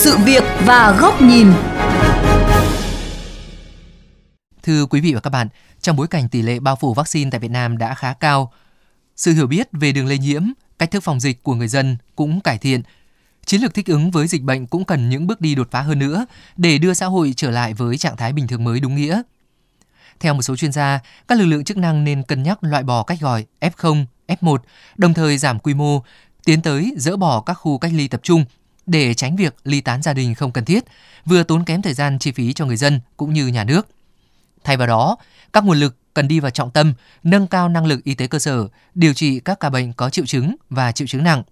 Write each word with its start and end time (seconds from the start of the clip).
sự 0.00 0.16
việc 0.16 0.44
và 0.66 0.96
góc 1.00 1.22
nhìn. 1.22 1.52
Thưa 4.62 4.86
quý 4.86 5.00
vị 5.00 5.14
và 5.14 5.20
các 5.20 5.30
bạn, 5.30 5.48
trong 5.80 5.96
bối 5.96 6.08
cảnh 6.08 6.28
tỷ 6.28 6.42
lệ 6.42 6.60
bao 6.60 6.76
phủ 6.76 6.94
vaccine 6.94 7.30
tại 7.30 7.40
Việt 7.40 7.50
Nam 7.50 7.78
đã 7.78 7.94
khá 7.94 8.12
cao, 8.12 8.52
sự 9.16 9.32
hiểu 9.32 9.46
biết 9.46 9.68
về 9.72 9.92
đường 9.92 10.06
lây 10.06 10.18
nhiễm, 10.18 10.42
cách 10.78 10.90
thức 10.90 11.02
phòng 11.02 11.20
dịch 11.20 11.42
của 11.42 11.54
người 11.54 11.68
dân 11.68 11.96
cũng 12.16 12.40
cải 12.40 12.58
thiện. 12.58 12.82
Chiến 13.44 13.60
lược 13.60 13.74
thích 13.74 13.86
ứng 13.86 14.10
với 14.10 14.26
dịch 14.26 14.42
bệnh 14.42 14.66
cũng 14.66 14.84
cần 14.84 15.08
những 15.08 15.26
bước 15.26 15.40
đi 15.40 15.54
đột 15.54 15.68
phá 15.70 15.80
hơn 15.80 15.98
nữa 15.98 16.26
để 16.56 16.78
đưa 16.78 16.94
xã 16.94 17.06
hội 17.06 17.32
trở 17.36 17.50
lại 17.50 17.74
với 17.74 17.98
trạng 17.98 18.16
thái 18.16 18.32
bình 18.32 18.48
thường 18.48 18.64
mới 18.64 18.80
đúng 18.80 18.94
nghĩa. 18.94 19.22
Theo 20.20 20.34
một 20.34 20.42
số 20.42 20.56
chuyên 20.56 20.72
gia, 20.72 20.98
các 21.28 21.38
lực 21.38 21.46
lượng 21.46 21.64
chức 21.64 21.76
năng 21.76 22.04
nên 22.04 22.22
cân 22.22 22.42
nhắc 22.42 22.64
loại 22.64 22.82
bỏ 22.82 23.02
cách 23.02 23.20
gọi 23.20 23.46
F0, 23.60 24.04
F1, 24.28 24.58
đồng 24.96 25.14
thời 25.14 25.38
giảm 25.38 25.58
quy 25.58 25.74
mô, 25.74 26.02
tiến 26.44 26.62
tới 26.62 26.94
dỡ 26.96 27.16
bỏ 27.16 27.40
các 27.40 27.54
khu 27.54 27.78
cách 27.78 27.92
ly 27.94 28.08
tập 28.08 28.20
trung 28.22 28.44
để 28.90 29.14
tránh 29.14 29.36
việc 29.36 29.56
ly 29.64 29.80
tán 29.80 30.02
gia 30.02 30.12
đình 30.12 30.34
không 30.34 30.52
cần 30.52 30.64
thiết, 30.64 30.84
vừa 31.26 31.42
tốn 31.42 31.64
kém 31.64 31.82
thời 31.82 31.94
gian 31.94 32.18
chi 32.18 32.32
phí 32.32 32.52
cho 32.52 32.66
người 32.66 32.76
dân 32.76 33.00
cũng 33.16 33.32
như 33.32 33.46
nhà 33.46 33.64
nước. 33.64 33.88
Thay 34.64 34.76
vào 34.76 34.86
đó, 34.86 35.16
các 35.52 35.64
nguồn 35.64 35.80
lực 35.80 35.96
cần 36.14 36.28
đi 36.28 36.40
vào 36.40 36.50
trọng 36.50 36.70
tâm, 36.70 36.94
nâng 37.22 37.46
cao 37.46 37.68
năng 37.68 37.86
lực 37.86 38.04
y 38.04 38.14
tế 38.14 38.26
cơ 38.26 38.38
sở, 38.38 38.68
điều 38.94 39.14
trị 39.14 39.40
các 39.40 39.60
ca 39.60 39.70
bệnh 39.70 39.92
có 39.92 40.10
triệu 40.10 40.26
chứng 40.26 40.56
và 40.70 40.92
triệu 40.92 41.06
chứng 41.06 41.24
nặng. 41.24 41.42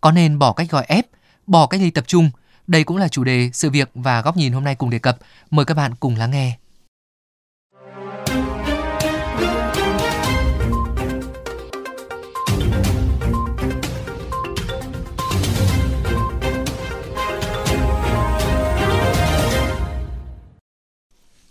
Có 0.00 0.12
nên 0.12 0.38
bỏ 0.38 0.52
cách 0.52 0.70
gọi 0.70 0.84
ép, 0.88 1.06
bỏ 1.46 1.66
cách 1.66 1.80
ly 1.80 1.90
tập 1.90 2.04
trung? 2.06 2.30
Đây 2.66 2.84
cũng 2.84 2.96
là 2.96 3.08
chủ 3.08 3.24
đề, 3.24 3.50
sự 3.52 3.70
việc 3.70 3.90
và 3.94 4.22
góc 4.22 4.36
nhìn 4.36 4.52
hôm 4.52 4.64
nay 4.64 4.74
cùng 4.74 4.90
đề 4.90 4.98
cập. 4.98 5.18
Mời 5.50 5.64
các 5.64 5.74
bạn 5.74 5.94
cùng 5.94 6.16
lắng 6.16 6.30
nghe. 6.30 6.56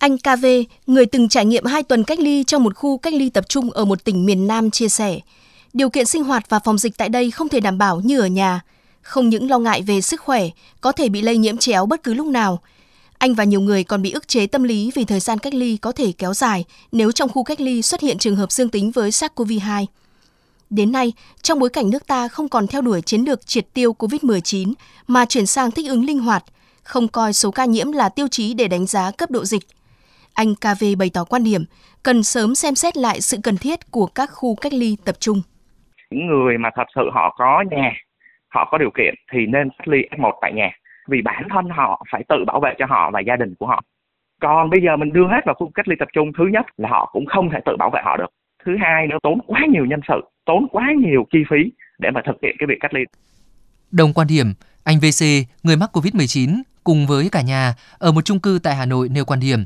Anh 0.05 0.17
KV, 0.17 0.45
người 0.87 1.05
từng 1.05 1.29
trải 1.29 1.45
nghiệm 1.45 1.65
2 1.65 1.83
tuần 1.83 2.03
cách 2.03 2.19
ly 2.19 2.43
trong 2.43 2.63
một 2.63 2.75
khu 2.75 2.97
cách 2.97 3.13
ly 3.13 3.29
tập 3.29 3.49
trung 3.49 3.71
ở 3.71 3.85
một 3.85 4.03
tỉnh 4.03 4.25
miền 4.25 4.47
Nam 4.47 4.71
chia 4.71 4.89
sẻ, 4.89 5.19
điều 5.73 5.89
kiện 5.89 6.05
sinh 6.05 6.23
hoạt 6.23 6.49
và 6.49 6.59
phòng 6.59 6.77
dịch 6.77 6.97
tại 6.97 7.09
đây 7.09 7.31
không 7.31 7.49
thể 7.49 7.59
đảm 7.59 7.77
bảo 7.77 8.01
như 8.03 8.19
ở 8.19 8.27
nhà. 8.27 8.61
Không 9.01 9.29
những 9.29 9.49
lo 9.49 9.59
ngại 9.59 9.81
về 9.81 10.01
sức 10.01 10.21
khỏe, 10.21 10.49
có 10.81 10.91
thể 10.91 11.09
bị 11.09 11.21
lây 11.21 11.37
nhiễm 11.37 11.57
chéo 11.57 11.85
bất 11.85 12.03
cứ 12.03 12.13
lúc 12.13 12.27
nào. 12.27 12.59
Anh 13.17 13.33
và 13.33 13.43
nhiều 13.43 13.61
người 13.61 13.83
còn 13.83 14.01
bị 14.01 14.11
ức 14.11 14.27
chế 14.27 14.47
tâm 14.47 14.63
lý 14.63 14.91
vì 14.95 15.05
thời 15.05 15.19
gian 15.19 15.39
cách 15.39 15.53
ly 15.53 15.77
có 15.77 15.91
thể 15.91 16.11
kéo 16.11 16.33
dài 16.33 16.65
nếu 16.91 17.11
trong 17.11 17.29
khu 17.29 17.43
cách 17.43 17.61
ly 17.61 17.81
xuất 17.81 18.01
hiện 18.01 18.17
trường 18.17 18.35
hợp 18.35 18.51
dương 18.51 18.69
tính 18.69 18.91
với 18.91 19.09
SARS-CoV-2. 19.09 19.85
Đến 20.69 20.91
nay, 20.91 21.13
trong 21.41 21.59
bối 21.59 21.69
cảnh 21.69 21.89
nước 21.89 22.07
ta 22.07 22.27
không 22.27 22.49
còn 22.49 22.67
theo 22.67 22.81
đuổi 22.81 23.01
chiến 23.01 23.21
lược 23.21 23.47
triệt 23.47 23.73
tiêu 23.73 23.95
COVID-19 23.99 24.73
mà 25.07 25.25
chuyển 25.25 25.45
sang 25.45 25.71
thích 25.71 25.89
ứng 25.89 26.05
linh 26.05 26.19
hoạt, 26.19 26.43
không 26.83 27.07
coi 27.07 27.33
số 27.33 27.51
ca 27.51 27.65
nhiễm 27.65 27.91
là 27.91 28.09
tiêu 28.09 28.27
chí 28.27 28.53
để 28.53 28.67
đánh 28.67 28.85
giá 28.85 29.11
cấp 29.11 29.31
độ 29.31 29.45
dịch, 29.45 29.67
anh 30.35 30.55
KV 30.55 30.83
bày 30.99 31.09
tỏ 31.13 31.23
quan 31.23 31.43
điểm 31.43 31.61
cần 32.03 32.23
sớm 32.23 32.55
xem 32.55 32.75
xét 32.75 32.97
lại 32.97 33.21
sự 33.21 33.37
cần 33.43 33.57
thiết 33.57 33.79
của 33.91 34.05
các 34.15 34.29
khu 34.33 34.55
cách 34.55 34.73
ly 34.73 34.97
tập 35.05 35.15
trung. 35.19 35.41
Những 36.11 36.27
người 36.27 36.57
mà 36.57 36.69
thật 36.75 36.87
sự 36.95 37.01
họ 37.13 37.35
có 37.37 37.63
nhà, 37.71 37.91
họ 38.47 38.69
có 38.71 38.77
điều 38.77 38.91
kiện 38.97 39.15
thì 39.31 39.39
nên 39.45 39.69
cách 39.77 39.87
ly 39.87 39.97
F1 40.17 40.31
tại 40.41 40.53
nhà 40.53 40.69
vì 41.07 41.21
bản 41.21 41.43
thân 41.53 41.65
họ 41.69 42.05
phải 42.11 42.23
tự 42.29 42.35
bảo 42.47 42.59
vệ 42.59 42.73
cho 42.79 42.85
họ 42.85 43.11
và 43.11 43.19
gia 43.19 43.35
đình 43.35 43.55
của 43.59 43.67
họ. 43.67 43.83
Còn 44.41 44.69
bây 44.69 44.79
giờ 44.85 44.97
mình 44.97 45.13
đưa 45.13 45.27
hết 45.27 45.41
vào 45.45 45.55
khu 45.55 45.71
cách 45.75 45.87
ly 45.87 45.95
tập 45.99 46.07
trung, 46.13 46.31
thứ 46.37 46.43
nhất 46.53 46.65
là 46.77 46.89
họ 46.89 47.09
cũng 47.13 47.25
không 47.25 47.49
thể 47.51 47.59
tự 47.65 47.71
bảo 47.79 47.89
vệ 47.89 48.01
họ 48.03 48.17
được. 48.17 48.29
Thứ 48.65 48.71
hai 48.81 49.07
nữa 49.07 49.17
tốn 49.23 49.39
quá 49.47 49.61
nhiều 49.69 49.85
nhân 49.85 49.99
sự, 50.07 50.21
tốn 50.45 50.67
quá 50.71 50.93
nhiều 50.97 51.25
chi 51.31 51.39
phí 51.49 51.71
để 51.99 52.09
mà 52.13 52.21
thực 52.25 52.35
hiện 52.43 52.55
cái 52.59 52.67
việc 52.67 52.77
cách 52.79 52.93
ly. 52.93 53.01
Đồng 53.91 54.13
quan 54.13 54.27
điểm, 54.27 54.53
anh 54.83 54.97
VC, 54.97 55.25
người 55.63 55.77
mắc 55.77 55.89
COVID-19 55.93 56.61
cùng 56.83 57.07
với 57.07 57.29
cả 57.31 57.41
nhà 57.41 57.73
ở 57.97 58.11
một 58.11 58.21
chung 58.25 58.39
cư 58.39 58.59
tại 58.63 58.75
Hà 58.75 58.85
Nội 58.85 59.09
nêu 59.09 59.25
quan 59.25 59.39
điểm 59.39 59.59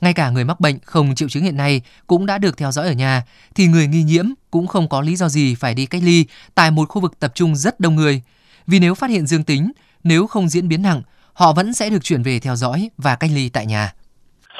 ngay 0.00 0.14
cả 0.14 0.30
người 0.30 0.44
mắc 0.44 0.60
bệnh 0.60 0.78
không 0.84 1.14
triệu 1.14 1.28
chứng 1.28 1.42
hiện 1.42 1.56
nay 1.56 1.82
cũng 2.06 2.26
đã 2.26 2.38
được 2.38 2.56
theo 2.58 2.72
dõi 2.72 2.86
ở 2.86 2.92
nhà, 2.92 3.22
thì 3.54 3.66
người 3.66 3.86
nghi 3.86 4.02
nhiễm 4.02 4.24
cũng 4.50 4.66
không 4.66 4.88
có 4.88 5.00
lý 5.00 5.16
do 5.16 5.28
gì 5.28 5.54
phải 5.54 5.74
đi 5.74 5.86
cách 5.86 6.02
ly 6.04 6.26
tại 6.54 6.70
một 6.70 6.88
khu 6.88 7.00
vực 7.00 7.20
tập 7.20 7.32
trung 7.34 7.56
rất 7.56 7.80
đông 7.80 7.96
người. 7.96 8.22
Vì 8.66 8.78
nếu 8.78 8.94
phát 8.94 9.10
hiện 9.10 9.26
dương 9.26 9.44
tính, 9.44 9.72
nếu 10.04 10.26
không 10.26 10.48
diễn 10.48 10.68
biến 10.68 10.82
nặng, 10.82 11.02
họ 11.32 11.52
vẫn 11.52 11.72
sẽ 11.72 11.90
được 11.90 12.02
chuyển 12.02 12.22
về 12.22 12.38
theo 12.38 12.56
dõi 12.56 12.90
và 12.98 13.16
cách 13.20 13.30
ly 13.34 13.48
tại 13.48 13.66
nhà. 13.66 13.92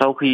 Sau 0.00 0.12
khi 0.15 0.28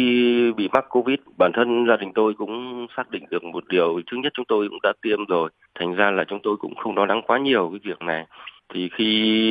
bị 0.57 0.67
mắc 0.73 0.85
Covid, 0.89 1.19
bản 1.37 1.51
thân 1.55 1.85
gia 1.87 1.97
đình 1.97 2.11
tôi 2.15 2.33
cũng 2.37 2.87
xác 2.97 3.11
định 3.11 3.23
được 3.31 3.43
một 3.43 3.63
điều. 3.67 4.01
Thứ 4.11 4.17
nhất 4.23 4.33
chúng 4.35 4.45
tôi 4.47 4.67
cũng 4.69 4.79
đã 4.83 4.93
tiêm 5.01 5.25
rồi. 5.25 5.49
Thành 5.79 5.95
ra 5.95 6.11
là 6.11 6.23
chúng 6.29 6.39
tôi 6.43 6.57
cũng 6.59 6.75
không 6.75 6.97
lo 6.97 7.05
lắng 7.05 7.21
quá 7.27 7.39
nhiều 7.39 7.69
cái 7.71 7.79
việc 7.83 8.01
này. 8.01 8.25
Thì 8.73 8.89
khi 8.97 9.07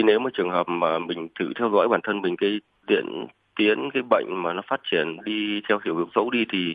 nếu 0.07 0.19
mà 0.19 0.31
trường 0.37 0.51
hợp 0.51 0.69
mà 0.69 0.99
mình 0.99 1.29
thử 1.39 1.53
theo 1.59 1.71
dõi 1.73 1.89
bản 1.89 2.01
thân 2.05 2.23
mình 2.23 2.37
cái 2.37 2.51
điện 2.89 3.27
tiến 3.61 3.91
cái 3.95 4.03
bệnh 4.11 4.43
mà 4.43 4.53
nó 4.53 4.63
phát 4.69 4.81
triển 4.91 5.17
đi 5.25 5.61
theo 5.69 5.79
kiểu 5.85 5.95
hướng 5.95 6.11
xấu 6.15 6.31
đi 6.31 6.45
thì 6.53 6.75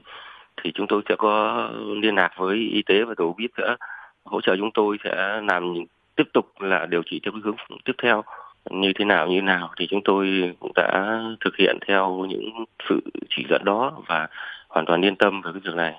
thì 0.64 0.72
chúng 0.76 0.88
tôi 0.90 1.02
sẽ 1.10 1.16
có 1.18 1.70
liên 2.02 2.16
lạc 2.16 2.30
với 2.38 2.58
y 2.58 2.82
tế 2.82 3.04
và 3.04 3.14
tổ 3.18 3.36
biết 3.38 3.48
sẽ 3.58 3.64
hỗ 4.26 4.42
trợ 4.42 4.56
chúng 4.58 4.70
tôi 4.74 4.98
sẽ 5.04 5.42
làm 5.48 5.74
tiếp 6.16 6.24
tục 6.34 6.46
là 6.60 6.86
điều 6.86 7.02
trị 7.04 7.20
theo 7.24 7.32
cái 7.32 7.42
hướng 7.44 7.56
tiếp 7.86 7.94
theo 8.04 8.24
như 8.70 8.92
thế 9.00 9.06
nào 9.06 9.28
như 9.28 9.42
nào 9.42 9.72
thì 9.80 9.88
chúng 9.90 10.02
tôi 10.04 10.54
cũng 10.60 10.72
đã 10.76 11.20
thực 11.46 11.56
hiện 11.58 11.78
theo 11.88 12.26
những 12.30 12.66
sự 12.90 13.00
chỉ 13.30 13.46
dẫn 13.50 13.62
đó 13.66 13.94
và 14.08 14.28
hoàn 14.68 14.86
toàn 14.86 15.02
yên 15.02 15.16
tâm 15.16 15.42
về 15.42 15.52
cái 15.54 15.62
việc 15.66 15.76
này. 15.76 15.94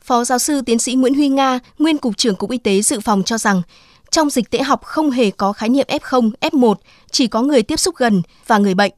Phó 0.00 0.24
giáo 0.24 0.38
sư 0.38 0.60
tiến 0.66 0.78
sĩ 0.78 0.94
Nguyễn 0.94 1.14
Huy 1.14 1.28
Nga, 1.28 1.58
nguyên 1.78 1.98
cục 1.98 2.16
trưởng 2.16 2.36
Cục 2.36 2.50
Y 2.50 2.58
tế 2.58 2.80
Dự 2.80 3.00
phòng 3.00 3.22
cho 3.22 3.38
rằng 3.38 3.62
trong 4.10 4.30
dịch 4.30 4.50
tễ 4.50 4.62
học 4.62 4.82
không 4.82 5.10
hề 5.10 5.30
có 5.30 5.52
khái 5.52 5.68
niệm 5.68 5.86
F0, 5.88 6.30
F1, 6.40 6.74
chỉ 7.10 7.26
có 7.26 7.42
người 7.42 7.62
tiếp 7.62 7.76
xúc 7.76 7.94
gần 7.96 8.22
và 8.46 8.58
người 8.58 8.74
bệnh 8.74 8.92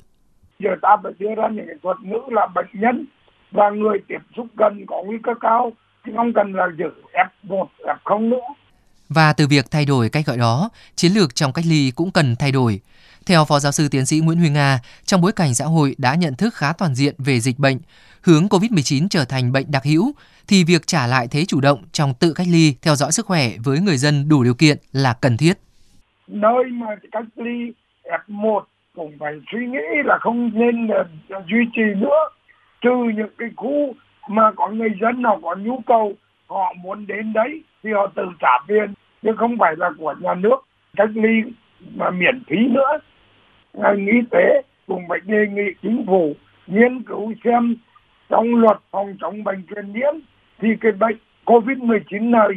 giờ 0.58 0.70
ta 0.82 0.96
phải 1.02 1.12
đưa 1.18 1.34
ra 1.36 1.48
những 1.48 1.66
cái 1.66 1.76
thuật 1.82 1.96
ngữ 2.02 2.20
là 2.30 2.46
bệnh 2.54 2.66
nhân 2.72 3.06
và 3.50 3.70
người 3.70 3.98
tiếp 4.08 4.18
xúc 4.36 4.46
gần 4.56 4.86
có 4.86 5.02
nguy 5.06 5.16
cơ 5.22 5.32
cao 5.40 5.72
thì 6.04 6.12
không 6.16 6.32
cần 6.32 6.52
là 6.52 6.66
giữ 6.78 6.90
F1, 7.48 7.66
F0 7.78 8.28
nữa. 8.28 8.46
Và 9.08 9.32
từ 9.32 9.46
việc 9.46 9.70
thay 9.70 9.84
đổi 9.84 10.08
cách 10.08 10.26
gọi 10.26 10.36
đó, 10.36 10.70
chiến 10.94 11.12
lược 11.12 11.34
trong 11.34 11.52
cách 11.52 11.64
ly 11.68 11.92
cũng 11.96 12.10
cần 12.10 12.36
thay 12.36 12.52
đổi. 12.52 12.80
Theo 13.26 13.44
Phó 13.44 13.58
Giáo 13.58 13.72
sư 13.72 13.88
Tiến 13.88 14.06
sĩ 14.06 14.20
Nguyễn 14.20 14.38
Huy 14.38 14.50
Nga, 14.50 14.78
trong 15.04 15.20
bối 15.20 15.32
cảnh 15.32 15.54
xã 15.54 15.64
hội 15.64 15.94
đã 15.98 16.14
nhận 16.14 16.34
thức 16.34 16.54
khá 16.54 16.72
toàn 16.72 16.94
diện 16.94 17.14
về 17.18 17.40
dịch 17.40 17.58
bệnh, 17.58 17.78
hướng 18.22 18.46
COVID-19 18.46 19.06
trở 19.10 19.24
thành 19.24 19.52
bệnh 19.52 19.70
đặc 19.70 19.84
hữu, 19.84 20.12
thì 20.48 20.64
việc 20.64 20.86
trả 20.86 21.06
lại 21.06 21.28
thế 21.30 21.44
chủ 21.44 21.60
động 21.60 21.82
trong 21.92 22.14
tự 22.14 22.32
cách 22.32 22.46
ly, 22.50 22.74
theo 22.82 22.94
dõi 22.94 23.12
sức 23.12 23.26
khỏe 23.26 23.50
với 23.64 23.80
người 23.80 23.96
dân 23.96 24.28
đủ 24.28 24.44
điều 24.44 24.54
kiện 24.54 24.78
là 24.92 25.12
cần 25.12 25.36
thiết. 25.36 25.58
Nơi 26.28 26.64
mà 26.72 26.86
cách 27.12 27.24
ly 27.36 27.72
F1 28.28 28.60
cũng 28.96 29.12
phải 29.18 29.32
suy 29.52 29.66
nghĩ 29.66 30.02
là 30.04 30.18
không 30.20 30.50
nên 30.54 30.86
uh, 30.86 31.46
duy 31.46 31.58
trì 31.72 31.82
nữa. 31.96 32.28
Trừ 32.80 33.12
những 33.16 33.30
cái 33.38 33.48
khu 33.56 33.94
mà 34.28 34.52
có 34.56 34.68
người 34.68 34.90
dân 35.00 35.22
nào 35.22 35.40
có 35.42 35.54
nhu 35.58 35.80
cầu 35.86 36.12
họ 36.48 36.74
muốn 36.82 37.06
đến 37.06 37.32
đấy 37.32 37.62
thì 37.82 37.92
họ 37.92 38.06
tự 38.14 38.22
trả 38.40 38.58
tiền 38.68 38.94
chứ 39.22 39.30
không 39.36 39.56
phải 39.58 39.74
là 39.76 39.90
của 39.98 40.14
nhà 40.20 40.34
nước 40.34 40.56
cách 40.96 41.10
ly 41.14 41.52
mà 41.94 42.10
miễn 42.10 42.42
phí 42.46 42.56
nữa. 42.68 42.98
Ngành 43.74 44.06
y 44.06 44.18
tế 44.30 44.62
cũng 44.86 45.02
phải 45.08 45.18
đề 45.24 45.46
nghị 45.46 45.74
chính 45.82 46.04
phủ 46.06 46.34
nghiên 46.66 47.02
cứu 47.02 47.32
xem 47.44 47.76
trong 48.28 48.54
luật 48.54 48.76
phòng 48.90 49.16
chống 49.20 49.44
bệnh 49.44 49.62
truyền 49.70 49.92
nhiễm 49.92 50.14
thì 50.58 50.68
cái 50.80 50.92
bệnh 50.92 51.16
covid 51.44 51.78
19 51.78 52.30
này 52.30 52.48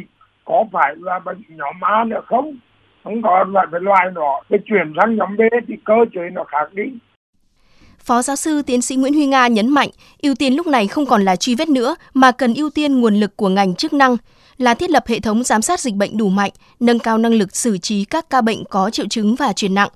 có 0.44 0.64
phải 0.72 0.94
là 0.98 1.18
bệnh 1.18 1.42
nhóm 1.48 1.74
A 1.80 2.04
nữa 2.04 2.20
không? 2.26 2.56
Không 3.04 3.22
có 3.22 3.44
loại 3.44 3.66
phải 3.70 3.80
loại 3.80 4.06
nó 4.14 4.40
để 4.48 4.58
chuyển 4.66 4.92
sang 4.96 5.16
nhóm 5.16 5.36
B 5.36 5.40
thì 5.68 5.74
cơ 5.84 5.94
chế 6.14 6.20
nó 6.32 6.44
khác 6.44 6.74
đi 6.74 6.82
Phó 7.98 8.22
giáo 8.22 8.36
sư 8.36 8.62
tiến 8.62 8.82
sĩ 8.82 8.96
Nguyễn 8.96 9.14
Huy 9.14 9.26
Nga 9.26 9.46
nhấn 9.46 9.68
mạnh, 9.68 9.88
ưu 10.22 10.34
tiên 10.34 10.54
lúc 10.54 10.66
này 10.66 10.86
không 10.86 11.06
còn 11.06 11.24
là 11.24 11.36
truy 11.36 11.54
vết 11.54 11.68
nữa 11.68 11.96
mà 12.14 12.32
cần 12.32 12.54
ưu 12.54 12.70
tiên 12.70 13.00
nguồn 13.00 13.14
lực 13.14 13.36
của 13.36 13.48
ngành 13.48 13.74
chức 13.74 13.92
năng 13.92 14.16
là 14.58 14.74
thiết 14.74 14.90
lập 14.90 15.04
hệ 15.06 15.20
thống 15.20 15.44
giám 15.44 15.62
sát 15.62 15.80
dịch 15.80 15.94
bệnh 15.94 16.16
đủ 16.16 16.28
mạnh, 16.28 16.50
nâng 16.80 16.98
cao 16.98 17.18
năng 17.18 17.34
lực 17.34 17.56
xử 17.56 17.78
trí 17.78 18.04
các 18.04 18.30
ca 18.30 18.40
bệnh 18.40 18.64
có 18.64 18.90
triệu 18.90 19.06
chứng 19.10 19.34
và 19.34 19.52
chuyển 19.52 19.74
nặng. 19.74 19.88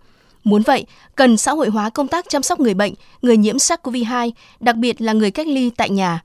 Muốn 0.44 0.62
vậy, 0.62 0.86
cần 1.14 1.36
xã 1.36 1.52
hội 1.52 1.68
hóa 1.68 1.90
công 1.90 2.08
tác 2.08 2.24
chăm 2.28 2.42
sóc 2.42 2.60
người 2.60 2.74
bệnh, 2.74 2.94
người 3.22 3.36
nhiễm 3.36 3.56
SARS-CoV-2, 3.56 4.30
đặc 4.60 4.76
biệt 4.76 5.02
là 5.02 5.12
người 5.12 5.30
cách 5.30 5.46
ly 5.46 5.70
tại 5.76 5.90
nhà. 5.90 6.20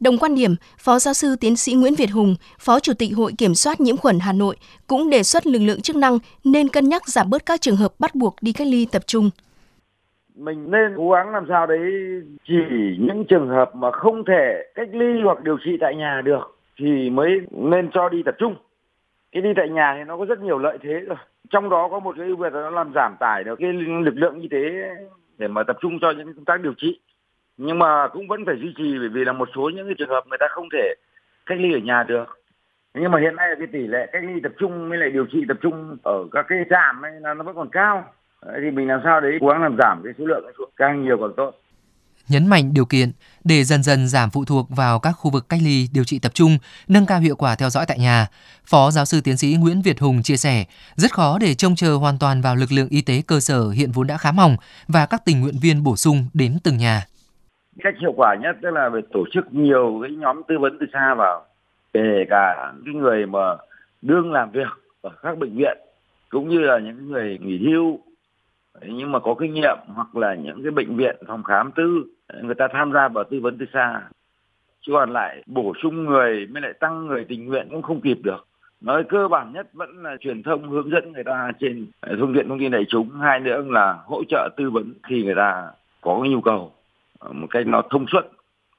Đồng 0.00 0.18
quan 0.18 0.34
điểm, 0.34 0.50
Phó 0.78 0.98
giáo 0.98 1.14
sư 1.14 1.36
tiến 1.40 1.56
sĩ 1.56 1.74
Nguyễn 1.74 1.94
Việt 1.94 2.10
Hùng, 2.10 2.34
Phó 2.58 2.80
Chủ 2.80 2.92
tịch 2.98 3.10
Hội 3.16 3.32
Kiểm 3.38 3.54
soát 3.54 3.80
Nhiễm 3.80 3.96
khuẩn 3.96 4.18
Hà 4.20 4.32
Nội 4.32 4.56
cũng 4.86 5.10
đề 5.10 5.22
xuất 5.22 5.46
lực 5.46 5.58
lượng 5.58 5.80
chức 5.80 5.96
năng 5.96 6.18
nên 6.44 6.68
cân 6.68 6.88
nhắc 6.88 7.02
giảm 7.08 7.30
bớt 7.30 7.46
các 7.46 7.60
trường 7.60 7.76
hợp 7.76 7.92
bắt 7.98 8.14
buộc 8.14 8.36
đi 8.40 8.52
cách 8.52 8.66
ly 8.66 8.86
tập 8.92 9.02
trung. 9.06 9.30
Mình 10.34 10.70
nên 10.70 10.94
cố 10.96 11.10
gắng 11.10 11.30
làm 11.30 11.44
sao 11.48 11.66
đấy 11.66 11.80
chỉ 12.48 12.54
những 12.98 13.24
trường 13.28 13.48
hợp 13.48 13.76
mà 13.76 13.90
không 13.90 14.24
thể 14.24 14.62
cách 14.74 14.88
ly 14.92 15.06
hoặc 15.24 15.42
điều 15.44 15.58
trị 15.64 15.70
tại 15.80 15.94
nhà 15.96 16.22
được 16.24 16.58
thì 16.78 17.10
mới 17.10 17.30
nên 17.50 17.90
cho 17.94 18.08
đi 18.08 18.22
tập 18.22 18.34
trung. 18.38 18.54
Cái 19.32 19.42
đi 19.42 19.48
tại 19.56 19.68
nhà 19.68 19.94
thì 19.98 20.04
nó 20.04 20.16
có 20.16 20.24
rất 20.24 20.40
nhiều 20.40 20.58
lợi 20.58 20.78
thế 20.82 20.92
rồi. 20.92 21.16
Trong 21.50 21.70
đó 21.70 21.88
có 21.90 22.00
một 22.00 22.14
cái 22.18 22.26
ưu 22.26 22.36
việt 22.36 22.52
là 22.52 22.60
nó 22.60 22.70
làm 22.70 22.92
giảm 22.94 23.16
tải 23.20 23.44
được 23.44 23.56
cái 23.58 23.72
lực 24.04 24.14
lượng 24.16 24.40
y 24.40 24.48
tế 24.48 24.58
để 25.38 25.48
mà 25.48 25.62
tập 25.62 25.76
trung 25.80 25.98
cho 26.00 26.10
những 26.10 26.34
công 26.34 26.44
tác 26.44 26.60
điều 26.60 26.74
trị 26.76 27.00
nhưng 27.56 27.78
mà 27.78 28.08
cũng 28.12 28.28
vẫn 28.28 28.44
phải 28.46 28.54
duy 28.60 28.74
trì 28.76 28.98
bởi 28.98 29.08
vì 29.08 29.24
là 29.24 29.32
một 29.32 29.48
số 29.54 29.70
những 29.74 29.86
cái 29.86 29.94
trường 29.98 30.08
hợp 30.08 30.24
người 30.26 30.38
ta 30.40 30.46
không 30.50 30.68
thể 30.72 30.94
cách 31.46 31.58
ly 31.60 31.72
ở 31.72 31.78
nhà 31.78 32.04
được 32.08 32.38
nhưng 32.94 33.10
mà 33.10 33.20
hiện 33.20 33.36
nay 33.36 33.48
cái 33.58 33.66
tỷ 33.72 33.86
lệ 33.86 34.08
cách 34.12 34.22
ly 34.24 34.40
tập 34.42 34.52
trung 34.58 34.88
với 34.88 34.98
lại 34.98 35.10
điều 35.10 35.26
trị 35.32 35.38
tập 35.48 35.56
trung 35.62 35.96
ở 36.02 36.24
các 36.32 36.46
cái 36.48 36.58
trạm 36.70 37.02
ấy 37.02 37.12
là 37.20 37.34
nó 37.34 37.44
vẫn 37.44 37.54
còn 37.56 37.68
cao 37.72 38.04
thì 38.62 38.70
mình 38.70 38.88
làm 38.88 39.00
sao 39.04 39.20
đấy 39.20 39.32
cố 39.40 39.48
gắng 39.48 39.62
làm 39.62 39.76
giảm 39.78 40.00
cái 40.04 40.12
số 40.18 40.26
lượng 40.26 40.44
xuống 40.58 40.70
càng 40.76 41.04
nhiều 41.04 41.16
càng 41.20 41.32
tốt 41.36 41.52
nhấn 42.28 42.46
mạnh 42.46 42.74
điều 42.74 42.84
kiện 42.84 43.12
để 43.44 43.64
dần 43.64 43.82
dần 43.82 44.08
giảm 44.08 44.30
phụ 44.30 44.44
thuộc 44.44 44.70
vào 44.70 44.98
các 44.98 45.12
khu 45.12 45.30
vực 45.30 45.48
cách 45.48 45.60
ly 45.62 45.88
điều 45.92 46.04
trị 46.04 46.18
tập 46.18 46.34
trung, 46.34 46.58
nâng 46.88 47.06
cao 47.06 47.20
hiệu 47.20 47.36
quả 47.36 47.54
theo 47.54 47.70
dõi 47.70 47.86
tại 47.86 47.98
nhà. 47.98 48.26
Phó 48.66 48.90
giáo 48.90 49.04
sư 49.04 49.20
tiến 49.20 49.36
sĩ 49.36 49.56
Nguyễn 49.60 49.82
Việt 49.82 50.00
Hùng 50.00 50.22
chia 50.22 50.36
sẻ, 50.36 50.64
rất 50.96 51.12
khó 51.12 51.38
để 51.38 51.54
trông 51.54 51.76
chờ 51.76 51.94
hoàn 51.94 52.18
toàn 52.18 52.42
vào 52.42 52.56
lực 52.56 52.72
lượng 52.72 52.88
y 52.88 53.00
tế 53.00 53.22
cơ 53.26 53.40
sở 53.40 53.70
hiện 53.70 53.92
vốn 53.92 54.06
đã 54.06 54.16
khá 54.16 54.32
mỏng 54.32 54.56
và 54.88 55.06
các 55.06 55.24
tình 55.24 55.40
nguyện 55.40 55.58
viên 55.62 55.82
bổ 55.82 55.96
sung 55.96 56.26
đến 56.34 56.58
từng 56.64 56.76
nhà. 56.76 57.06
Cách 57.82 57.94
hiệu 57.98 58.12
quả 58.16 58.34
nhất 58.34 58.56
tức 58.62 58.70
là 58.70 58.90
phải 58.90 59.02
tổ 59.12 59.24
chức 59.32 59.54
nhiều 59.54 59.98
cái 60.02 60.10
nhóm 60.10 60.42
tư 60.48 60.58
vấn 60.58 60.76
từ 60.80 60.86
xa 60.92 61.14
vào, 61.14 61.44
kể 61.92 62.24
cả 62.28 62.72
cái 62.84 62.94
người 62.94 63.26
mà 63.26 63.56
đương 64.02 64.32
làm 64.32 64.50
việc 64.50 64.68
ở 65.02 65.10
các 65.22 65.38
bệnh 65.38 65.56
viện 65.56 65.78
cũng 66.28 66.48
như 66.48 66.58
là 66.58 66.78
những 66.78 67.08
người 67.08 67.38
nghỉ 67.42 67.58
hưu. 67.58 68.00
Nhưng 68.82 69.12
mà 69.12 69.18
có 69.18 69.34
kinh 69.34 69.54
nghiệm 69.54 69.76
hoặc 69.86 70.16
là 70.16 70.34
những 70.34 70.62
cái 70.62 70.70
bệnh 70.70 70.96
viện 70.96 71.16
phòng 71.26 71.42
khám 71.42 71.70
tư 71.72 72.04
người 72.42 72.54
ta 72.54 72.68
tham 72.72 72.92
gia 72.92 73.08
vào 73.08 73.24
tư 73.24 73.40
vấn 73.40 73.58
từ 73.58 73.66
xa. 73.72 74.02
Chứ 74.80 74.92
còn 74.92 75.12
lại 75.12 75.42
bổ 75.46 75.72
sung 75.82 76.04
người 76.04 76.46
mới 76.46 76.62
lại 76.62 76.72
tăng 76.80 77.06
người 77.06 77.24
tình 77.24 77.46
nguyện 77.46 77.68
cũng 77.70 77.82
không 77.82 78.00
kịp 78.00 78.18
được. 78.22 78.46
Nói 78.80 79.04
cơ 79.04 79.28
bản 79.28 79.52
nhất 79.52 79.68
vẫn 79.72 80.02
là 80.02 80.16
truyền 80.20 80.42
thông 80.42 80.70
hướng 80.70 80.90
dẫn 80.90 81.12
người 81.12 81.24
ta 81.24 81.52
trên 81.60 81.86
à, 82.00 82.12
phương 82.20 82.34
tiện 82.34 82.48
thông 82.48 82.58
tin 82.58 82.72
đại 82.72 82.84
chúng. 82.88 83.10
Hai 83.10 83.40
nữa 83.40 83.62
là 83.66 83.98
hỗ 84.06 84.24
trợ 84.28 84.48
tư 84.56 84.70
vấn 84.70 84.94
khi 85.02 85.24
người 85.24 85.34
ta 85.34 85.70
có 86.00 86.18
cái 86.22 86.30
nhu 86.30 86.40
cầu. 86.40 86.72
Ờ, 87.26 87.32
một 87.32 87.46
cách 87.50 87.66
nó 87.66 87.82
thông 87.90 88.06
suốt, 88.12 88.20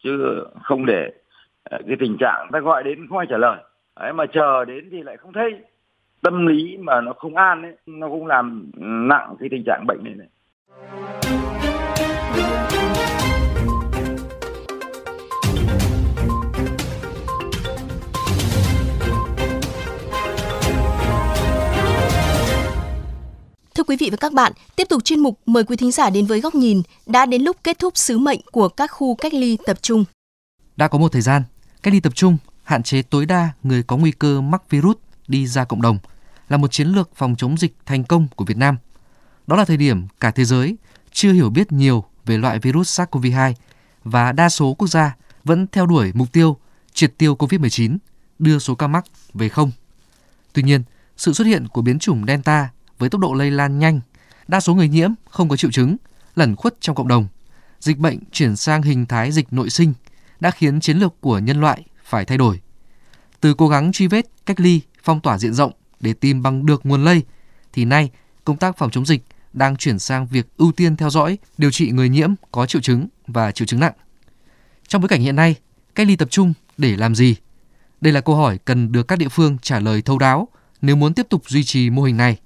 chứ 0.04 0.44
không 0.64 0.86
để 0.86 1.12
ờ, 1.64 1.78
cái 1.88 1.96
tình 2.00 2.18
trạng 2.20 2.50
ta 2.52 2.60
gọi 2.60 2.84
đến 2.84 3.08
không 3.10 3.18
ai 3.18 3.28
trả 3.30 3.38
lời. 3.38 3.58
Đấy, 4.00 4.14
mà 4.14 4.26
chờ 4.26 4.66
đến 4.66 4.90
thì 4.92 5.04
lại 5.04 5.18
không 5.18 5.34
thấy. 5.34 5.56
Tâm 6.22 6.48
lý 6.48 6.78
mà 6.78 7.02
nó 7.02 7.14
không 7.14 7.36
an 7.36 7.62
ấy, 7.62 7.78
nó 7.86 8.10
cũng 8.10 8.28
làm 8.28 8.72
nặng 9.08 9.36
cái 9.40 9.50
tình 9.52 9.64
trạng 9.66 9.86
bệnh 9.88 10.04
này 10.04 10.14
này. 10.18 10.28
Quý 23.88 23.96
vị 24.00 24.10
và 24.10 24.18
các 24.18 24.34
bạn, 24.34 24.54
tiếp 24.76 24.88
tục 24.90 25.04
chuyên 25.04 25.20
mục 25.20 25.40
mời 25.46 25.64
quý 25.64 25.76
thính 25.76 25.92
giả 25.92 26.10
đến 26.10 26.26
với 26.26 26.42
góc 26.42 26.56
nhìn 26.56 26.82
đã 27.06 27.26
đến 27.26 27.42
lúc 27.42 27.58
kết 27.64 27.80
thúc 27.80 27.98
sứ 27.98 28.18
mệnh 28.18 28.40
của 28.52 28.70
các 28.70 28.92
khu 28.92 29.16
cách 29.16 29.34
ly 29.34 29.58
tập 29.66 29.78
trung. 29.82 30.06
Đã 30.78 30.88
có 30.88 30.98
một 30.98 31.12
thời 31.12 31.22
gian, 31.22 31.44
cách 31.84 31.94
ly 31.94 32.00
tập 32.00 32.16
trung 32.16 32.38
hạn 32.64 32.84
chế 32.84 33.02
tối 33.02 33.26
đa 33.26 33.50
người 33.64 33.84
có 33.84 33.98
nguy 33.98 34.12
cơ 34.12 34.42
mắc 34.42 34.70
virus 34.70 34.98
đi 35.28 35.48
ra 35.48 35.66
cộng 35.66 35.82
đồng 35.82 36.00
là 36.50 36.58
một 36.58 36.72
chiến 36.72 36.88
lược 36.88 37.10
phòng 37.16 37.36
chống 37.38 37.58
dịch 37.58 37.76
thành 37.86 38.04
công 38.04 38.28
của 38.36 38.46
Việt 38.46 38.58
Nam. 38.58 38.78
Đó 39.48 39.56
là 39.56 39.66
thời 39.66 39.78
điểm 39.78 40.08
cả 40.20 40.32
thế 40.32 40.46
giới 40.46 40.78
chưa 41.12 41.32
hiểu 41.32 41.50
biết 41.50 41.72
nhiều 41.72 42.04
về 42.26 42.38
loại 42.38 42.60
virus 42.60 43.00
SARS-CoV-2 43.00 43.54
và 44.04 44.32
đa 44.32 44.50
số 44.50 44.74
quốc 44.74 44.88
gia 44.88 45.16
vẫn 45.44 45.68
theo 45.72 45.86
đuổi 45.86 46.12
mục 46.14 46.32
tiêu 46.32 46.58
triệt 46.94 47.14
tiêu 47.18 47.36
COVID-19, 47.36 47.98
đưa 48.40 48.60
số 48.60 48.76
ca 48.76 48.88
mắc 48.88 49.06
về 49.34 49.50
không. 49.50 49.72
Tuy 50.54 50.64
nhiên, 50.64 50.84
sự 51.18 51.34
xuất 51.34 51.46
hiện 51.46 51.68
của 51.68 51.82
biến 51.82 52.00
chủng 52.00 52.26
Delta 52.28 52.70
với 52.98 53.10
tốc 53.10 53.22
độ 53.22 53.34
lây 53.34 53.52
lan 53.52 53.80
nhanh, 53.80 54.00
đa 54.48 54.60
số 54.60 54.76
người 54.76 54.90
nhiễm 54.90 55.12
không 55.30 55.50
có 55.50 55.58
triệu 55.58 55.72
chứng, 55.72 55.98
lẩn 56.36 56.56
khuất 56.56 56.76
trong 56.82 56.96
cộng 56.96 57.08
đồng, 57.08 57.28
dịch 57.80 57.98
bệnh 57.98 58.20
chuyển 58.32 58.56
sang 58.56 58.82
hình 58.82 59.06
thái 59.06 59.32
dịch 59.32 59.54
nội 59.54 59.70
sinh 59.70 59.94
đã 60.40 60.52
khiến 60.52 60.80
chiến 60.80 60.98
lược 60.98 61.22
của 61.22 61.40
nhân 61.40 61.62
loại 61.62 61.86
phải 62.04 62.26
thay 62.26 62.38
đổi. 62.38 62.62
Từ 63.42 63.54
cố 63.54 63.68
gắng 63.68 63.92
truy 63.92 64.08
vết, 64.08 64.26
cách 64.46 64.60
ly, 64.60 64.82
phong 65.04 65.20
tỏa 65.20 65.38
diện 65.38 65.54
rộng 65.54 65.72
để 66.00 66.14
tìm 66.14 66.42
bằng 66.42 66.66
được 66.66 66.86
nguồn 66.86 67.04
lây, 67.04 67.24
thì 67.74 67.86
nay 67.86 68.10
công 68.44 68.58
tác 68.58 68.78
phòng 68.78 68.92
chống 68.92 69.06
dịch 69.06 69.24
đang 69.54 69.76
chuyển 69.76 70.00
sang 70.00 70.28
việc 70.28 70.48
ưu 70.58 70.72
tiên 70.72 70.96
theo 70.96 71.10
dõi, 71.10 71.38
điều 71.58 71.72
trị 71.72 71.92
người 71.92 72.10
nhiễm 72.10 72.34
có 72.52 72.66
triệu 72.66 72.82
chứng 72.82 73.08
và 73.28 73.52
triệu 73.52 73.66
chứng 73.66 73.80
nặng. 73.80 73.94
Trong 74.88 75.02
bối 75.02 75.10
cảnh 75.10 75.22
hiện 75.22 75.36
nay, 75.36 75.56
cách 75.96 76.08
ly 76.08 76.16
tập 76.16 76.28
trung 76.32 76.54
để 76.78 76.98
làm 76.98 77.16
gì? 77.16 77.36
Đây 78.02 78.14
là 78.14 78.22
câu 78.22 78.36
hỏi 78.36 78.58
cần 78.66 78.92
được 78.92 79.08
các 79.08 79.20
địa 79.20 79.30
phương 79.30 79.58
trả 79.62 79.80
lời 79.80 80.02
thấu 80.02 80.18
đáo 80.18 80.48
nếu 80.82 80.96
muốn 80.96 81.14
tiếp 81.14 81.28
tục 81.30 81.44
duy 81.48 81.64
trì 81.64 81.90
mô 81.90 82.04
hình 82.04 82.18
này. 82.18 82.38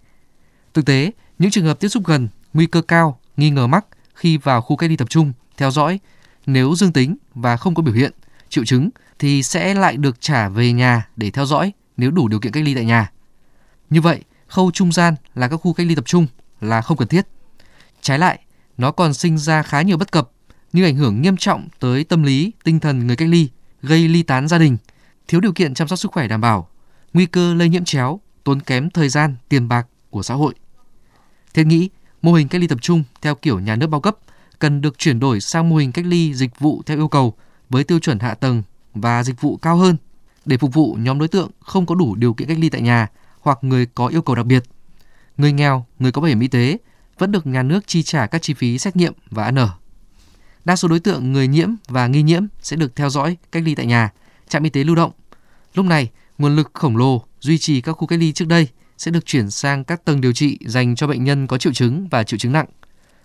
Thực 0.73 0.85
tế, 0.85 1.11
những 1.39 1.51
trường 1.51 1.65
hợp 1.65 1.79
tiếp 1.79 1.87
xúc 1.87 2.03
gần, 2.05 2.27
nguy 2.53 2.65
cơ 2.65 2.81
cao, 2.81 3.19
nghi 3.37 3.49
ngờ 3.49 3.67
mắc 3.67 3.85
khi 4.15 4.37
vào 4.37 4.61
khu 4.61 4.75
cách 4.75 4.89
ly 4.89 4.95
tập 4.95 5.09
trung, 5.09 5.33
theo 5.57 5.71
dõi, 5.71 5.99
nếu 6.45 6.75
dương 6.75 6.93
tính 6.93 7.15
và 7.35 7.57
không 7.57 7.75
có 7.75 7.83
biểu 7.83 7.93
hiện, 7.93 8.11
triệu 8.49 8.65
chứng 8.65 8.89
thì 9.19 9.43
sẽ 9.43 9.73
lại 9.73 9.97
được 9.97 10.21
trả 10.21 10.49
về 10.49 10.71
nhà 10.71 11.07
để 11.15 11.31
theo 11.31 11.45
dõi 11.45 11.73
nếu 11.97 12.11
đủ 12.11 12.27
điều 12.27 12.39
kiện 12.39 12.51
cách 12.51 12.63
ly 12.63 12.75
tại 12.75 12.85
nhà. 12.85 13.11
Như 13.89 14.01
vậy, 14.01 14.23
khâu 14.47 14.71
trung 14.71 14.91
gian 14.91 15.15
là 15.35 15.47
các 15.47 15.57
khu 15.57 15.73
cách 15.73 15.87
ly 15.87 15.95
tập 15.95 16.05
trung 16.05 16.27
là 16.61 16.81
không 16.81 16.97
cần 16.97 17.07
thiết. 17.07 17.27
Trái 18.01 18.19
lại, 18.19 18.39
nó 18.77 18.91
còn 18.91 19.13
sinh 19.13 19.37
ra 19.37 19.63
khá 19.63 19.81
nhiều 19.81 19.97
bất 19.97 20.11
cập 20.11 20.31
như 20.73 20.83
ảnh 20.83 20.95
hưởng 20.95 21.21
nghiêm 21.21 21.37
trọng 21.37 21.67
tới 21.79 22.03
tâm 22.03 22.23
lý, 22.23 22.51
tinh 22.63 22.79
thần 22.79 23.07
người 23.07 23.15
cách 23.15 23.29
ly, 23.29 23.49
gây 23.81 24.07
ly 24.07 24.23
tán 24.23 24.47
gia 24.47 24.57
đình, 24.57 24.77
thiếu 25.27 25.41
điều 25.41 25.53
kiện 25.53 25.73
chăm 25.73 25.87
sóc 25.87 25.99
sức 25.99 26.11
khỏe 26.11 26.27
đảm 26.27 26.41
bảo, 26.41 26.69
nguy 27.13 27.25
cơ 27.25 27.53
lây 27.53 27.69
nhiễm 27.69 27.85
chéo, 27.85 28.19
tốn 28.43 28.59
kém 28.59 28.89
thời 28.89 29.09
gian, 29.09 29.35
tiền 29.49 29.67
bạc 29.67 29.87
của 30.09 30.23
xã 30.23 30.33
hội. 30.33 30.53
Thiết 31.53 31.67
nghĩ, 31.67 31.89
mô 32.21 32.33
hình 32.33 32.47
cách 32.47 32.61
ly 32.61 32.67
tập 32.67 32.79
trung 32.81 33.03
theo 33.21 33.35
kiểu 33.35 33.59
nhà 33.59 33.75
nước 33.75 33.87
bao 33.87 34.01
cấp 34.01 34.17
cần 34.59 34.81
được 34.81 34.97
chuyển 34.97 35.19
đổi 35.19 35.41
sang 35.41 35.69
mô 35.69 35.75
hình 35.75 35.91
cách 35.91 36.05
ly 36.05 36.33
dịch 36.33 36.59
vụ 36.59 36.81
theo 36.85 36.97
yêu 36.97 37.07
cầu 37.07 37.33
với 37.69 37.83
tiêu 37.83 37.99
chuẩn 37.99 38.19
hạ 38.19 38.33
tầng 38.33 38.63
và 38.93 39.23
dịch 39.23 39.41
vụ 39.41 39.57
cao 39.57 39.77
hơn 39.77 39.97
để 40.45 40.57
phục 40.57 40.73
vụ 40.73 40.97
nhóm 40.99 41.19
đối 41.19 41.27
tượng 41.27 41.51
không 41.59 41.85
có 41.85 41.95
đủ 41.95 42.15
điều 42.15 42.33
kiện 42.33 42.47
cách 42.47 42.57
ly 42.59 42.69
tại 42.69 42.81
nhà 42.81 43.07
hoặc 43.39 43.59
người 43.61 43.85
có 43.85 44.07
yêu 44.07 44.21
cầu 44.21 44.35
đặc 44.35 44.45
biệt. 44.45 44.63
Người 45.37 45.51
nghèo, 45.51 45.85
người 45.99 46.11
có 46.11 46.21
bảo 46.21 46.29
hiểm 46.29 46.39
y 46.39 46.47
tế 46.47 46.77
vẫn 47.17 47.31
được 47.31 47.47
nhà 47.47 47.63
nước 47.63 47.87
chi 47.87 48.03
trả 48.03 48.27
các 48.27 48.41
chi 48.41 48.53
phí 48.53 48.77
xét 48.77 48.95
nghiệm 48.95 49.13
và 49.29 49.43
ăn 49.43 49.59
ở. 49.59 49.69
Đa 50.65 50.75
số 50.75 50.87
đối 50.87 50.99
tượng 50.99 51.31
người 51.31 51.47
nhiễm 51.47 51.69
và 51.87 52.07
nghi 52.07 52.21
nhiễm 52.21 52.45
sẽ 52.61 52.75
được 52.75 52.95
theo 52.95 53.09
dõi 53.09 53.37
cách 53.51 53.63
ly 53.65 53.75
tại 53.75 53.85
nhà, 53.85 54.09
trạm 54.49 54.63
y 54.63 54.69
tế 54.69 54.83
lưu 54.83 54.95
động. 54.95 55.11
Lúc 55.73 55.85
này, 55.85 56.09
nguồn 56.37 56.55
lực 56.55 56.71
khổng 56.73 56.97
lồ 56.97 57.23
duy 57.39 57.57
trì 57.57 57.81
các 57.81 57.91
khu 57.93 58.07
cách 58.07 58.19
ly 58.19 58.31
trước 58.31 58.47
đây 58.47 58.67
sẽ 59.01 59.11
được 59.11 59.25
chuyển 59.25 59.51
sang 59.51 59.83
các 59.83 60.05
tầng 60.05 60.21
điều 60.21 60.33
trị 60.33 60.57
dành 60.65 60.95
cho 60.95 61.07
bệnh 61.07 61.23
nhân 61.23 61.47
có 61.47 61.57
triệu 61.57 61.73
chứng 61.73 62.07
và 62.11 62.23
triệu 62.23 62.37
chứng 62.37 62.51
nặng. 62.51 62.65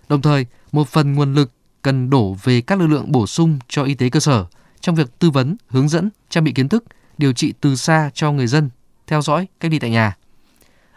Đồng 0.09 0.21
thời, 0.21 0.45
một 0.71 0.87
phần 0.87 1.13
nguồn 1.13 1.33
lực 1.33 1.51
cần 1.81 2.09
đổ 2.09 2.37
về 2.43 2.61
các 2.61 2.79
lực 2.79 2.87
lượng 2.87 3.11
bổ 3.11 3.27
sung 3.27 3.59
cho 3.67 3.83
y 3.83 3.93
tế 3.93 4.09
cơ 4.09 4.19
sở 4.19 4.45
trong 4.81 4.95
việc 4.95 5.19
tư 5.19 5.29
vấn, 5.29 5.57
hướng 5.67 5.89
dẫn, 5.89 6.09
trang 6.29 6.43
bị 6.43 6.51
kiến 6.51 6.69
thức, 6.69 6.83
điều 7.17 7.33
trị 7.33 7.53
từ 7.61 7.75
xa 7.75 8.09
cho 8.13 8.31
người 8.31 8.47
dân 8.47 8.69
theo 9.07 9.21
dõi, 9.21 9.47
cách 9.59 9.71
ly 9.71 9.79
tại 9.79 9.89
nhà. 9.89 10.15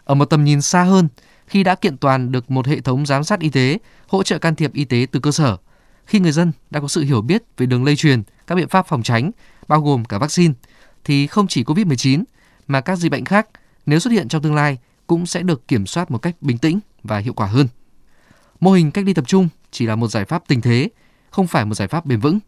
Ở 0.05 0.15
một 0.15 0.25
tầm 0.25 0.45
nhìn 0.45 0.63
xa 0.63 0.83
hơn, 0.83 1.09
khi 1.47 1.63
đã 1.63 1.75
kiện 1.75 1.97
toàn 1.97 2.33
được 2.33 2.51
một 2.51 2.67
hệ 2.67 2.81
thống 2.81 3.07
giám 3.07 3.25
sát 3.25 3.41
y 3.41 3.49
tế, 3.49 3.79
hỗ 4.09 4.23
trợ 4.23 4.39
can 4.39 4.55
thiệp 4.55 4.73
y 4.73 4.85
tế 4.85 5.07
từ 5.13 5.21
cơ 5.21 5.33
sở, 5.33 5.57
khi 6.07 6.21
người 6.21 6.33
dân 6.33 6.53
đã 6.71 6.81
có 6.81 6.89
sự 6.89 7.03
hiểu 7.03 7.23
biết 7.23 7.43
về 7.57 7.67
đường 7.67 7.85
lây 7.85 7.97
truyền, 7.97 8.23
các 8.47 8.55
biện 8.55 8.69
pháp 8.69 8.87
phòng 8.87 9.03
tránh, 9.03 9.31
bao 9.69 9.81
gồm 9.81 10.05
cả 10.05 10.19
vaccine, 10.19 10.55
thì 11.05 11.27
không 11.27 11.47
chỉ 11.47 11.65
COVID-19 11.65 12.23
mà 12.69 12.81
các 12.81 12.97
dịch 12.97 13.13
bệnh 13.13 13.25
khác 13.25 13.49
nếu 13.87 13.99
xuất 13.99 14.11
hiện 14.11 14.29
trong 14.29 14.43
tương 14.43 14.55
lai 14.55 14.79
cũng 15.07 15.27
sẽ 15.27 15.43
được 15.43 15.69
kiểm 15.69 15.87
soát 15.87 16.11
một 16.11 16.19
cách 16.19 16.37
bình 16.41 16.59
tĩnh 16.59 16.81
và 17.03 17.19
hiệu 17.19 17.33
quả 17.33 17.47
hơn. 17.47 17.69
Mô 18.61 18.73
hình 18.73 18.91
cách 18.91 19.05
ly 19.05 19.15
tập 19.15 19.25
trung 19.27 19.49
chỉ 19.71 19.87
là 19.87 19.97
một 19.97 20.09
giải 20.09 20.25
pháp 20.25 20.43
tình 20.49 20.61
thế, 20.61 20.89
không 21.31 21.47
phải 21.47 21.65
một 21.65 21.75
giải 21.75 21.89
pháp 21.89 22.07
bền 22.07 22.21
vững. 22.21 22.39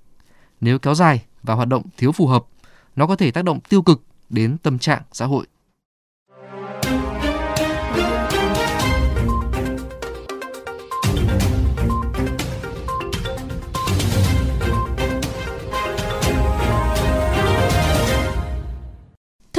Nếu 0.61 0.79
kéo 0.79 0.95
dài 0.95 1.23
và 1.43 1.55
hoạt 1.55 1.69
động 1.69 1.83
thiếu 1.97 2.13
phù 2.13 2.27
hợp, 2.27 2.45
nó 2.97 3.07
có 3.07 3.17
thể 3.17 3.31
tác 3.31 3.45
động 3.45 3.61
tiêu 3.61 3.83
cực 3.83 4.03
đến 4.31 4.59
tâm 4.59 4.79
trạng 4.79 5.03
xã 5.13 5.27
hội. 5.27 5.47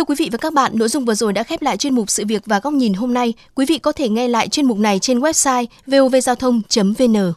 Thưa 0.04 0.08
quý 0.08 0.16
vị 0.20 0.30
và 0.32 0.38
các 0.38 0.54
bạn, 0.54 0.72
nội 0.76 0.88
dung 0.88 1.06
vừa 1.06 1.14
rồi 1.14 1.34
đã 1.34 1.44
khép 1.44 1.62
lại 1.62 1.78
chuyên 1.78 1.96
mục 1.96 2.10
sự 2.10 2.24
việc 2.28 2.42
và 2.46 2.60
góc 2.60 2.74
nhìn 2.74 2.94
hôm 2.94 3.14
nay. 3.14 3.34
Quý 3.56 3.66
vị 3.66 3.78
có 3.78 3.92
thể 3.92 4.10
nghe 4.10 4.28
lại 4.28 4.50
chuyên 4.50 4.66
mục 4.66 4.78
này 4.78 5.00
trên 5.00 5.20
website 5.20 5.66
vovgiao 5.88 6.36
thông.vn. 6.36 7.34